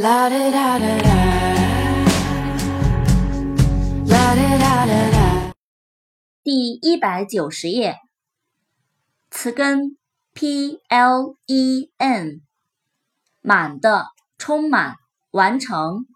[0.00, 1.14] La da da da da.
[4.06, 5.52] La da da da da.
[6.44, 7.96] 第一百九十页，
[9.28, 9.96] 词根
[10.32, 12.42] p l e n，
[13.40, 14.06] 满的，
[14.38, 14.94] 充满，
[15.32, 16.06] 完成。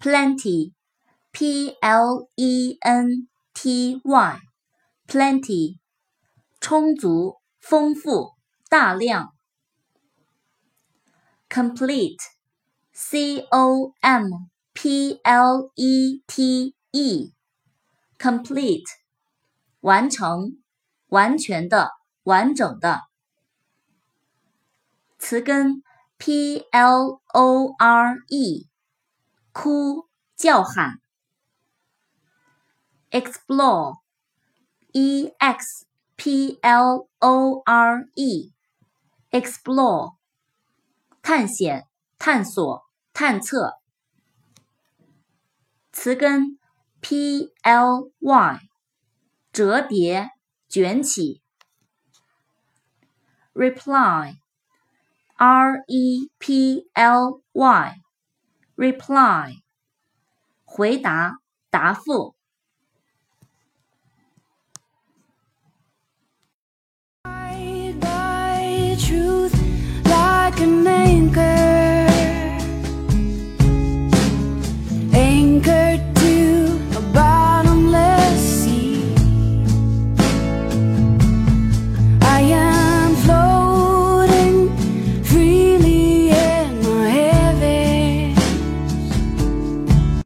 [0.00, 5.76] plenty，p l e n t y，plenty，
[6.60, 8.30] 充足，丰富，
[8.70, 9.35] 大量。
[11.49, 18.85] complete，c o m p l e t e，complete，
[19.81, 20.57] 完成，
[21.07, 21.91] 完全的，
[22.23, 23.01] 完整的。
[25.19, 25.83] 词根
[26.17, 28.69] p l o r e，
[29.51, 31.01] 哭，叫喊。
[33.11, 40.14] explore，e x p l o r e，explore。
[41.28, 41.88] 探险、
[42.20, 43.80] 探索、探测。
[45.90, 46.56] 词根
[47.00, 48.60] p l y，
[49.50, 50.30] 折叠、
[50.68, 51.42] 卷起。
[53.54, 54.36] reply，r
[55.88, 57.42] e p l
[58.76, 59.56] y，reply，
[60.64, 61.38] 回答、
[61.70, 62.36] 答复。